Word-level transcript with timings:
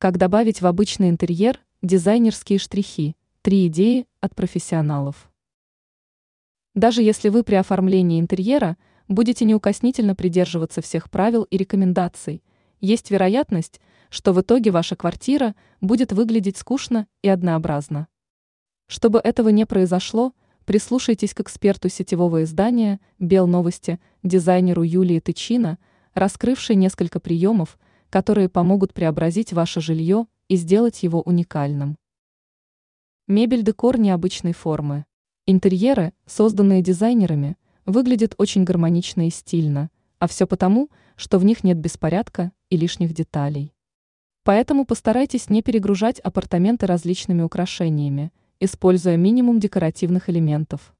Как 0.00 0.16
добавить 0.16 0.62
в 0.62 0.66
обычный 0.66 1.10
интерьер 1.10 1.60
дизайнерские 1.82 2.58
штрихи? 2.58 3.16
Три 3.42 3.66
идеи 3.66 4.06
от 4.22 4.34
профессионалов. 4.34 5.30
Даже 6.74 7.02
если 7.02 7.28
вы 7.28 7.44
при 7.44 7.56
оформлении 7.56 8.18
интерьера 8.18 8.78
будете 9.08 9.44
неукоснительно 9.44 10.14
придерживаться 10.14 10.80
всех 10.80 11.10
правил 11.10 11.42
и 11.42 11.58
рекомендаций, 11.58 12.42
есть 12.80 13.10
вероятность, 13.10 13.78
что 14.08 14.32
в 14.32 14.40
итоге 14.40 14.70
ваша 14.70 14.96
квартира 14.96 15.54
будет 15.82 16.12
выглядеть 16.12 16.56
скучно 16.56 17.06
и 17.20 17.28
однообразно. 17.28 18.08
Чтобы 18.86 19.18
этого 19.18 19.50
не 19.50 19.66
произошло, 19.66 20.32
прислушайтесь 20.64 21.34
к 21.34 21.40
эксперту 21.40 21.90
сетевого 21.90 22.44
издания 22.44 23.00
«Белновости», 23.18 24.00
дизайнеру 24.22 24.82
Юлии 24.82 25.20
Тычина, 25.20 25.76
раскрывшей 26.14 26.76
несколько 26.76 27.20
приемов– 27.20 27.78
которые 28.10 28.48
помогут 28.48 28.92
преобразить 28.92 29.52
ваше 29.52 29.80
жилье 29.80 30.26
и 30.48 30.56
сделать 30.56 31.04
его 31.04 31.22
уникальным. 31.22 31.96
Мебель-декор 33.28 33.98
необычной 33.98 34.52
формы. 34.52 35.06
Интерьеры, 35.46 36.12
созданные 36.26 36.82
дизайнерами, 36.82 37.56
выглядят 37.86 38.34
очень 38.36 38.64
гармонично 38.64 39.28
и 39.28 39.30
стильно, 39.30 39.90
а 40.18 40.26
все 40.26 40.48
потому, 40.48 40.90
что 41.14 41.38
в 41.38 41.44
них 41.44 41.62
нет 41.62 41.78
беспорядка 41.78 42.50
и 42.68 42.76
лишних 42.76 43.14
деталей. 43.14 43.72
Поэтому 44.42 44.84
постарайтесь 44.84 45.48
не 45.48 45.62
перегружать 45.62 46.18
апартаменты 46.18 46.86
различными 46.86 47.42
украшениями, 47.42 48.32
используя 48.58 49.16
минимум 49.16 49.60
декоративных 49.60 50.28
элементов. 50.28 50.94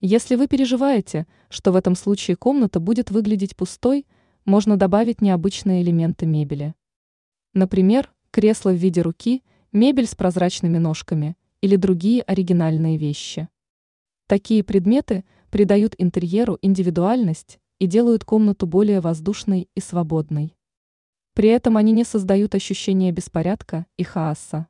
Если 0.00 0.36
вы 0.36 0.46
переживаете, 0.46 1.26
что 1.48 1.72
в 1.72 1.76
этом 1.76 1.96
случае 1.96 2.36
комната 2.36 2.78
будет 2.78 3.10
выглядеть 3.10 3.56
пустой– 3.56 4.06
можно 4.48 4.78
добавить 4.78 5.20
необычные 5.20 5.82
элементы 5.82 6.24
мебели. 6.24 6.74
Например, 7.52 8.10
кресло 8.30 8.70
в 8.70 8.76
виде 8.76 9.02
руки, 9.02 9.44
мебель 9.72 10.06
с 10.06 10.14
прозрачными 10.14 10.78
ножками 10.78 11.36
или 11.60 11.76
другие 11.76 12.22
оригинальные 12.22 12.96
вещи. 12.96 13.48
Такие 14.26 14.64
предметы 14.64 15.26
придают 15.50 15.94
интерьеру 15.98 16.58
индивидуальность 16.62 17.60
и 17.78 17.86
делают 17.86 18.24
комнату 18.24 18.66
более 18.66 19.00
воздушной 19.00 19.68
и 19.74 19.80
свободной. 19.80 20.56
При 21.34 21.50
этом 21.50 21.76
они 21.76 21.92
не 21.92 22.04
создают 22.04 22.54
ощущения 22.54 23.12
беспорядка 23.12 23.84
и 23.98 24.02
хаоса. 24.02 24.66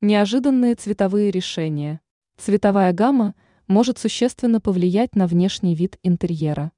Неожиданные 0.00 0.74
цветовые 0.74 1.30
решения. 1.30 2.00
Цветовая 2.36 2.92
гамма 2.92 3.36
может 3.68 3.98
существенно 3.98 4.60
повлиять 4.60 5.14
на 5.14 5.28
внешний 5.28 5.76
вид 5.76 6.00
интерьера. 6.02 6.72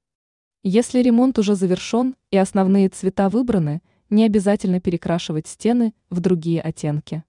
Если 0.65 0.99
ремонт 0.99 1.37
уже 1.39 1.55
завершен 1.55 2.15
и 2.31 2.37
основные 2.37 2.87
цвета 2.87 3.27
выбраны, 3.27 3.81
не 4.09 4.23
обязательно 4.23 4.79
перекрашивать 4.79 5.45
стены 5.45 5.93
в 6.09 6.21
другие 6.21 6.61
оттенки. 6.61 7.25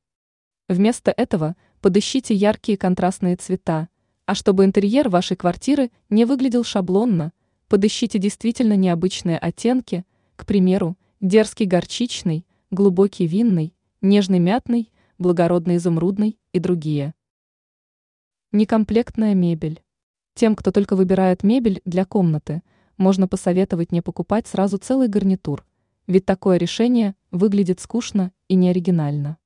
Вместо 0.68 1.10
этого 1.10 1.56
подыщите 1.80 2.32
яркие 2.32 2.78
контрастные 2.78 3.34
цвета, 3.34 3.88
а 4.24 4.36
чтобы 4.36 4.64
интерьер 4.64 5.08
вашей 5.08 5.36
квартиры 5.36 5.90
не 6.10 6.26
выглядел 6.26 6.62
шаблонно, 6.62 7.32
подыщите 7.66 8.20
действительно 8.20 8.74
необычные 8.76 9.36
оттенки, 9.36 10.04
к 10.36 10.46
примеру, 10.46 10.96
дерзкий 11.20 11.66
горчичный, 11.66 12.46
глубокий 12.70 13.26
винный, 13.26 13.74
нежный 14.00 14.38
мятный, 14.38 14.92
благородный 15.18 15.78
изумрудный 15.78 16.38
и 16.52 16.60
другие. 16.60 17.14
Некомплектная 18.52 19.34
мебель. 19.34 19.82
Тем, 20.34 20.54
кто 20.54 20.70
только 20.70 20.94
выбирает 20.94 21.42
мебель 21.42 21.82
для 21.84 22.04
комнаты– 22.04 22.62
можно 22.96 23.28
посоветовать 23.28 23.92
не 23.92 24.00
покупать 24.00 24.46
сразу 24.46 24.78
целый 24.78 25.08
гарнитур, 25.08 25.64
ведь 26.06 26.26
такое 26.26 26.56
решение 26.56 27.14
выглядит 27.30 27.80
скучно 27.80 28.32
и 28.48 28.54
неоригинально. 28.54 29.38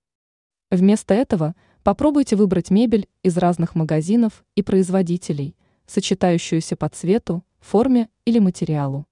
Вместо 0.70 1.14
этого 1.14 1.54
попробуйте 1.82 2.36
выбрать 2.36 2.70
мебель 2.70 3.08
из 3.22 3.36
разных 3.38 3.74
магазинов 3.74 4.44
и 4.54 4.62
производителей, 4.62 5.56
сочетающуюся 5.86 6.76
по 6.76 6.88
цвету, 6.88 7.44
форме 7.60 8.08
или 8.24 8.38
материалу. 8.38 9.06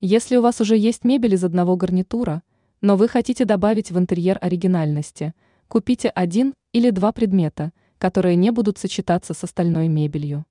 Если 0.00 0.36
у 0.36 0.42
вас 0.42 0.60
уже 0.60 0.76
есть 0.76 1.04
мебель 1.04 1.34
из 1.34 1.44
одного 1.44 1.76
гарнитура, 1.76 2.42
но 2.80 2.96
вы 2.96 3.08
хотите 3.08 3.44
добавить 3.44 3.90
в 3.90 3.98
интерьер 3.98 4.38
оригинальности, 4.40 5.34
купите 5.68 6.08
один 6.08 6.54
или 6.72 6.90
два 6.90 7.12
предмета, 7.12 7.72
которые 7.98 8.36
не 8.36 8.50
будут 8.50 8.78
сочетаться 8.78 9.34
с 9.34 9.44
остальной 9.44 9.88
мебелью. 9.88 10.46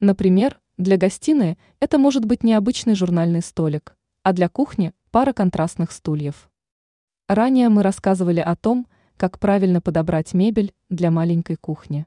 Например, 0.00 0.60
для 0.78 0.98
гостиной 0.98 1.58
это 1.80 1.98
может 1.98 2.26
быть 2.26 2.44
необычный 2.44 2.94
журнальный 2.94 3.40
столик, 3.40 3.96
а 4.22 4.32
для 4.34 4.48
кухни– 4.50 4.92
пара 5.10 5.32
контрастных 5.32 5.90
стульев. 5.90 6.50
Ранее 7.28 7.70
мы 7.70 7.82
рассказывали 7.82 8.40
о 8.40 8.54
том, 8.56 8.86
как 9.16 9.38
правильно 9.38 9.80
подобрать 9.80 10.34
мебель 10.34 10.74
для 10.90 11.10
маленькой 11.10 11.56
кухни. 11.56 12.06